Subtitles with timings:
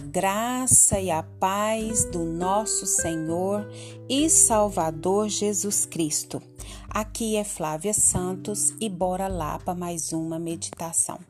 [0.00, 3.70] graça e a paz do nosso Senhor
[4.08, 6.42] e Salvador Jesus Cristo.
[6.88, 11.20] Aqui é Flávia Santos e bora lá para mais uma meditação.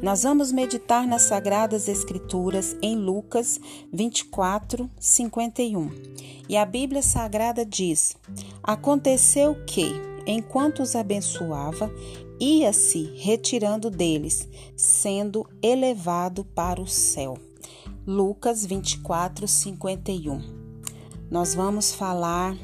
[0.00, 3.60] Nós vamos meditar nas Sagradas Escrituras em Lucas
[3.92, 5.90] 24, 51.
[6.48, 8.16] E a Bíblia Sagrada diz:
[8.62, 9.92] Aconteceu que,
[10.26, 11.90] enquanto os abençoava,
[12.40, 17.38] ia-se retirando deles, sendo elevado para o céu.
[18.06, 20.40] Lucas 24, 51.
[21.30, 22.56] Nós vamos falar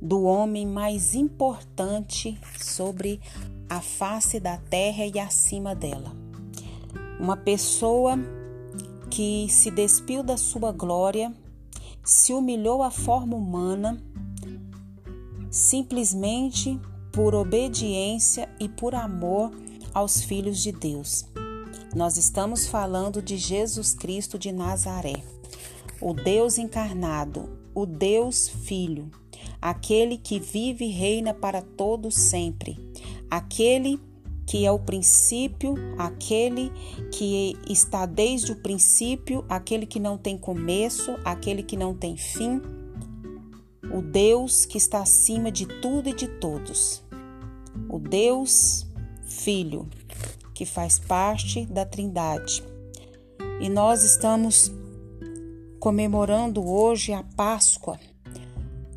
[0.00, 3.20] do homem mais importante sobre
[3.68, 6.12] a face da terra e acima dela.
[7.18, 8.18] Uma pessoa
[9.10, 11.32] que se despiu da sua glória,
[12.02, 14.02] se humilhou à forma humana,
[15.50, 16.78] simplesmente
[17.12, 19.52] por obediência e por amor
[19.94, 21.24] aos filhos de Deus.
[21.94, 25.22] Nós estamos falando de Jesus Cristo de Nazaré,
[26.00, 29.08] o Deus encarnado, o Deus Filho,
[29.62, 32.76] aquele que vive e reina para todos sempre,
[33.30, 34.00] aquele
[34.44, 36.72] que é o princípio, aquele
[37.12, 42.60] que está desde o princípio, aquele que não tem começo, aquele que não tem fim,
[43.92, 47.04] o Deus que está acima de tudo e de todos,
[47.88, 48.84] o Deus
[49.26, 49.88] Filho,
[50.54, 52.62] que faz parte da Trindade.
[53.60, 54.72] E nós estamos
[55.80, 57.98] comemorando hoje a Páscoa,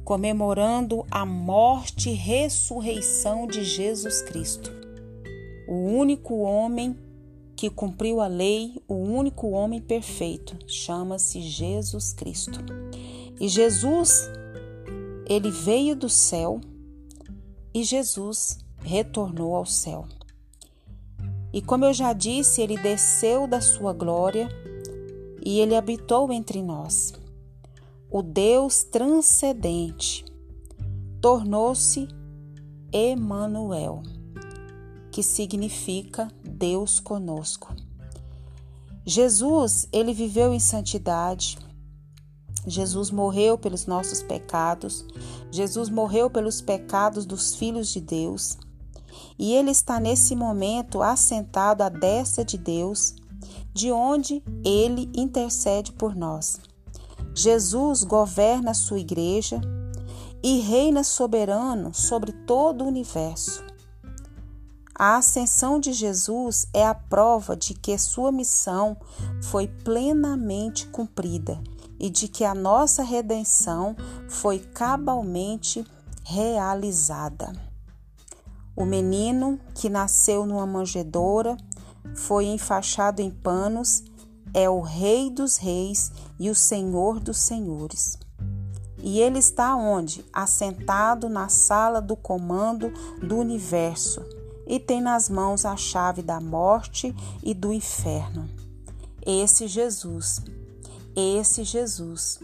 [0.05, 4.71] comemorando a morte e ressurreição de Jesus Cristo,
[5.67, 6.95] o único homem
[7.57, 12.59] que cumpriu a lei, o único homem perfeito, chama-se Jesus Cristo.
[13.39, 14.29] E Jesus,
[15.27, 16.61] ele veio do céu
[17.73, 20.07] e Jesus retornou ao céu.
[21.57, 24.47] E como eu já disse, ele desceu da sua glória
[25.43, 27.13] e ele habitou entre nós.
[28.11, 30.23] O Deus transcendente
[31.19, 32.07] tornou-se
[32.93, 34.03] Emanuel,
[35.09, 37.75] que significa Deus conosco.
[39.03, 41.57] Jesus, ele viveu em santidade.
[42.67, 45.03] Jesus morreu pelos nossos pecados.
[45.49, 48.59] Jesus morreu pelos pecados dos filhos de Deus
[49.37, 53.15] e ele está nesse momento assentado à destra de Deus,
[53.73, 56.59] de onde ele intercede por nós.
[57.33, 59.61] Jesus governa a sua igreja
[60.43, 63.63] e reina soberano sobre todo o universo.
[64.99, 68.97] A ascensão de Jesus é a prova de que sua missão
[69.43, 71.61] foi plenamente cumprida
[71.99, 73.95] e de que a nossa redenção
[74.27, 75.85] foi cabalmente
[76.23, 77.66] realizada.
[78.77, 81.57] O menino que nasceu numa manjedoura
[82.13, 84.03] foi enfaixado em panos,
[84.53, 88.19] é o Rei dos Reis e o Senhor dos Senhores.
[88.99, 90.23] E ele está onde?
[90.31, 94.23] Assentado na sala do comando do universo
[94.67, 98.47] e tem nas mãos a chave da morte e do inferno.
[99.25, 100.39] Esse Jesus,
[101.15, 102.39] esse Jesus,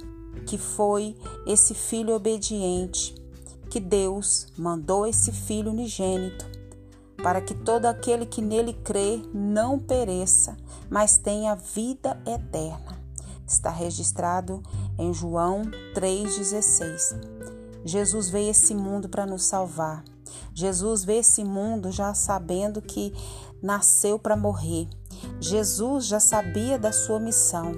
[0.48, 3.14] que foi esse filho obediente,
[3.74, 6.46] que Deus mandou esse Filho unigênito,
[7.24, 10.56] para que todo aquele que nele crê não pereça,
[10.92, 13.02] mas tenha vida eterna.
[13.48, 14.62] Está registrado
[14.96, 15.64] em João
[15.96, 17.20] 3,16.
[17.84, 20.04] Jesus veio esse mundo para nos salvar.
[20.54, 23.12] Jesus veio esse mundo já sabendo que
[23.60, 24.88] nasceu para morrer.
[25.40, 27.72] Jesus já sabia da sua missão.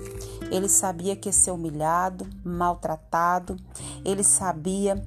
[0.52, 3.56] Ele sabia que ia ser humilhado, maltratado.
[4.04, 5.02] Ele sabia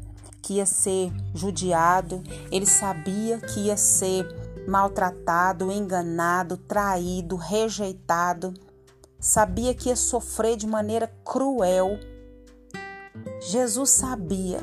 [0.48, 4.26] que ia ser judiado, ele sabia que ia ser
[4.66, 8.54] maltratado, enganado, traído, rejeitado,
[9.20, 11.98] sabia que ia sofrer de maneira cruel.
[13.42, 14.62] Jesus sabia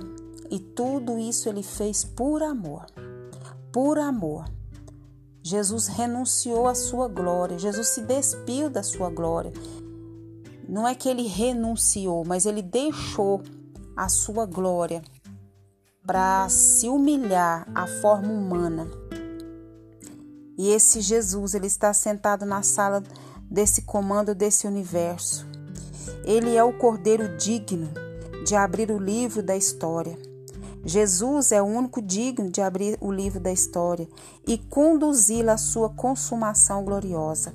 [0.50, 2.88] e tudo isso ele fez por amor.
[3.72, 4.46] Por amor.
[5.44, 9.54] Jesus renunciou à sua glória, Jesus se despiu da sua glória.
[10.68, 13.44] Não é que ele renunciou, mas ele deixou
[13.96, 15.04] a sua glória
[16.06, 18.88] para se humilhar à forma humana.
[20.58, 23.04] E esse Jesus, ele está sentado na sala
[23.50, 25.46] desse comando desse universo.
[26.24, 27.90] Ele é o cordeiro digno
[28.46, 30.18] de abrir o livro da história.
[30.84, 34.08] Jesus é o único digno de abrir o livro da história
[34.48, 37.54] e conduzi-la à sua consumação gloriosa.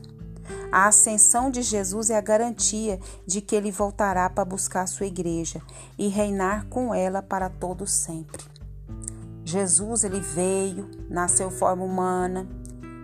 [0.72, 5.60] A ascensão de Jesus é a garantia de que ele voltará para buscar sua igreja
[5.98, 8.44] e reinar com ela para todo sempre.
[9.44, 12.46] Jesus ele veio, nasceu forma humana.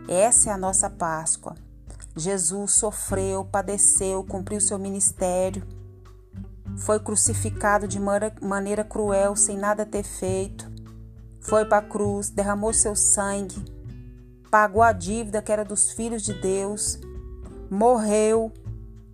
[0.09, 1.55] Essa é a nossa Páscoa.
[2.17, 5.67] Jesus sofreu, padeceu, cumpriu seu ministério,
[6.77, 10.71] foi crucificado de maneira cruel, sem nada ter feito,
[11.41, 13.65] foi para a cruz, derramou seu sangue,
[14.51, 16.99] pagou a dívida que era dos filhos de Deus,
[17.71, 18.53] morreu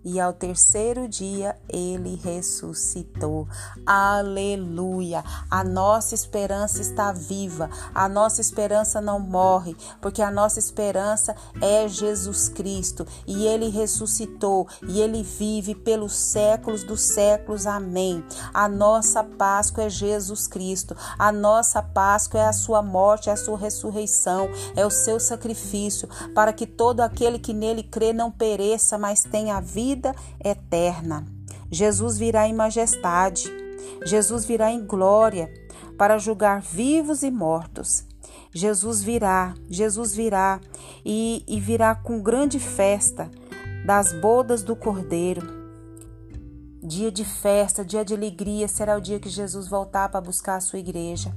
[0.03, 3.47] e ao terceiro dia ele ressuscitou.
[3.85, 5.23] Aleluia!
[5.49, 11.87] A nossa esperança está viva, a nossa esperança não morre, porque a nossa esperança é
[11.87, 17.65] Jesus Cristo e ele ressuscitou e ele vive pelos séculos dos séculos.
[17.65, 18.23] Amém.
[18.53, 23.37] A nossa Páscoa é Jesus Cristo, a nossa Páscoa é a sua morte, é a
[23.37, 28.97] sua ressurreição, é o seu sacrifício, para que todo aquele que nele crê não pereça,
[28.97, 31.25] mas tenha vida vida eterna.
[31.71, 33.51] Jesus virá em majestade.
[34.05, 35.53] Jesus virá em glória
[35.97, 38.05] para julgar vivos e mortos.
[38.51, 40.59] Jesus virá, Jesus virá
[41.05, 43.29] e, e virá com grande festa
[43.85, 45.63] das bodas do Cordeiro.
[46.81, 50.61] Dia de festa, dia de alegria será o dia que Jesus voltar para buscar a
[50.61, 51.33] sua igreja.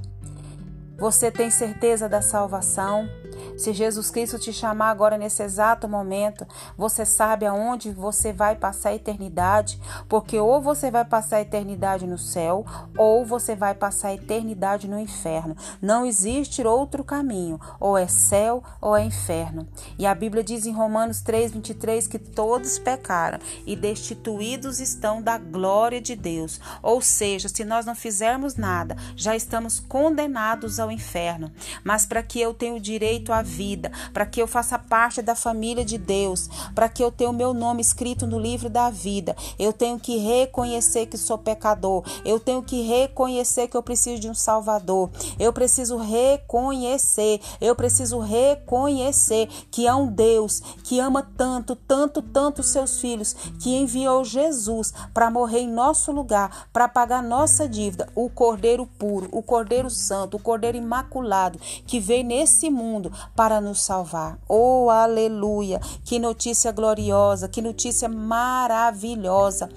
[0.99, 3.09] Você tem certeza da salvação?
[3.57, 8.91] Se Jesus Cristo te chamar agora nesse exato momento, você sabe aonde você vai passar
[8.91, 12.67] a eternidade, porque ou você vai passar a eternidade no céu,
[12.99, 15.57] ou você vai passar a eternidade no inferno.
[15.81, 19.67] Não existe outro caminho, ou é céu ou é inferno.
[19.99, 26.01] E a Bíblia diz em Romanos 3:23 que todos pecaram e destituídos estão da glória
[26.01, 26.61] de Deus.
[26.83, 31.51] Ou seja, se nós não fizermos nada, já estamos condenados ao inferno.
[31.83, 35.35] Mas para que eu tenha o direito à vida, para que eu faça parte da
[35.35, 39.37] família de Deus, para que eu tenha o meu nome escrito no livro da vida.
[39.59, 42.05] Eu tenho que reconhecer que sou pecador.
[42.25, 45.11] Eu tenho que reconhecer que eu preciso de um Salvador.
[45.39, 52.61] Eu preciso reconhecer, eu preciso reconhecer que há um Deus que ama tanto, tanto, tanto
[52.61, 58.09] os seus filhos, que enviou Jesus para morrer em nosso lugar, para pagar nossa dívida,
[58.15, 63.83] o Cordeiro puro, o Cordeiro santo, o Cordeiro imaculado que veio nesse mundo para nos
[63.83, 64.39] salvar.
[64.49, 65.79] Oh, aleluia!
[66.05, 69.69] Que notícia gloriosa, que notícia maravilhosa.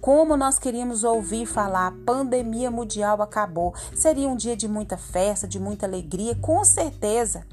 [0.00, 3.74] Como nós queríamos ouvir falar, pandemia mundial acabou.
[3.94, 7.44] Seria um dia de muita festa, de muita alegria, com certeza.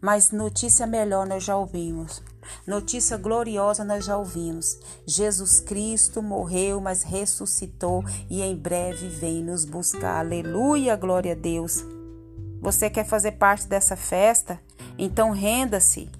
[0.00, 2.22] Mas notícia melhor nós já ouvimos.
[2.66, 4.78] Notícia gloriosa nós já ouvimos.
[5.04, 10.20] Jesus Cristo morreu, mas ressuscitou e em breve vem nos buscar.
[10.20, 11.84] Aleluia, glória a Deus.
[12.60, 14.60] Você quer fazer parte dessa festa?
[14.98, 16.10] Então renda-se.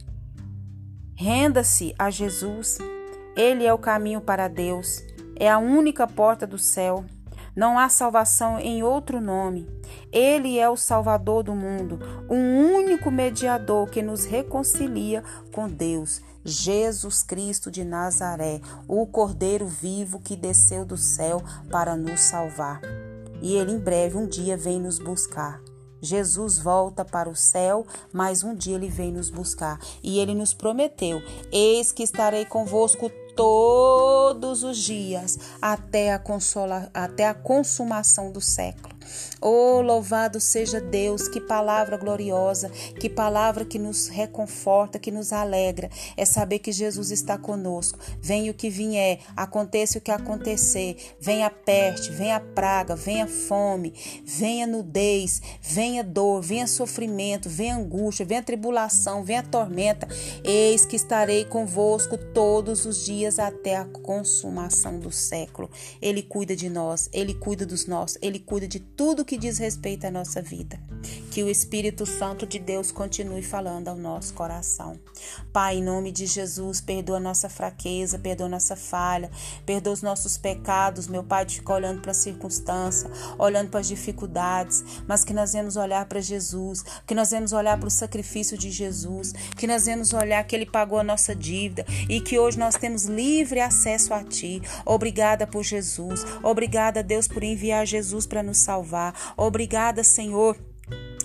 [1.17, 2.79] Renda-se a Jesus.
[3.37, 5.03] Ele é o caminho para Deus.
[5.35, 7.05] É a única porta do céu.
[7.57, 9.69] Não há salvação em outro nome.
[10.13, 11.99] Ele é o Salvador do mundo,
[12.29, 16.23] o único mediador que nos reconcilia com Deus.
[16.45, 22.81] Jesus Cristo de Nazaré, o Cordeiro vivo que desceu do céu para nos salvar.
[23.43, 25.61] E ele em breve um dia vem nos buscar.
[26.01, 29.79] Jesus volta para o céu, mas um dia ele vem nos buscar.
[30.03, 31.23] E ele nos prometeu:
[31.53, 38.98] Eis que estarei convosco todos os dias até a, consola, até a consumação do século.
[39.41, 42.69] Oh, louvado seja Deus, que palavra gloriosa,
[43.01, 45.91] que palavra que nos reconforta, que nos alegra.
[46.17, 47.99] É saber que Jesus está conosco.
[48.21, 53.95] Venha o que vier, aconteça o que acontecer, venha peste, venha praga, venha fome,
[54.25, 60.09] venha nudez, venha dor, venha sofrimento, venha angústia, venha tribulação, venha tormenta.
[60.43, 65.71] Eis que estarei convosco todos os dias até a consumação do século.
[66.01, 70.07] Ele cuida de nós, ele cuida dos nossos, ele cuida de tudo que diz respeito
[70.07, 70.77] à nossa vida.
[71.39, 74.99] Que o Espírito Santo de Deus continue falando ao nosso coração.
[75.53, 79.31] Pai, em nome de Jesus, perdoa nossa fraqueza, perdoa nossa falha,
[79.65, 83.87] perdoa os nossos pecados, meu Pai, de ficar olhando para a circunstância, olhando para as
[83.87, 88.59] dificuldades, mas que nós vamos olhar para Jesus, que nós vamos olhar para o sacrifício
[88.59, 92.59] de Jesus, que nós vamos olhar que Ele pagou a nossa dívida e que hoje
[92.59, 94.61] nós temos livre acesso a Ti.
[94.85, 99.15] Obrigada por Jesus, obrigada, Deus, por enviar Jesus para nos salvar.
[99.37, 100.59] Obrigada, Senhor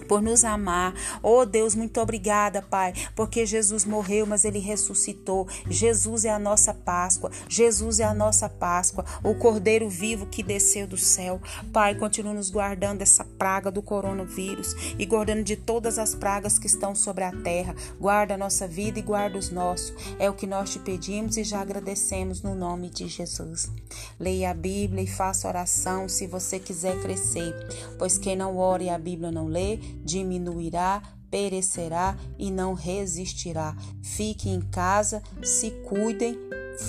[0.03, 0.93] por nos amar.
[1.21, 5.47] Oh Deus, muito obrigada, Pai, porque Jesus morreu, mas ele ressuscitou.
[5.69, 7.31] Jesus é a nossa Páscoa.
[7.47, 11.41] Jesus é a nossa Páscoa, o Cordeiro vivo que desceu do céu.
[11.71, 16.67] Pai, continua nos guardando dessa praga do coronavírus e guardando de todas as pragas que
[16.67, 17.75] estão sobre a terra.
[17.99, 19.93] Guarda a nossa vida e guarda os nossos.
[20.19, 23.71] É o que nós te pedimos e já agradecemos no nome de Jesus.
[24.19, 27.53] Leia a Bíblia e faça oração se você quiser crescer,
[27.97, 33.75] pois quem não ore e a Bíblia não lê, diminuirá, perecerá e não resistirá.
[34.01, 36.37] Fique em casa, se cuidem,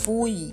[0.03, 0.53] fui.